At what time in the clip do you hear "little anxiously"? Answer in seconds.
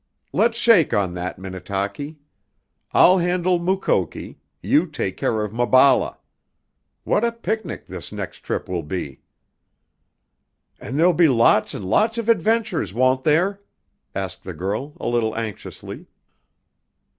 15.07-16.07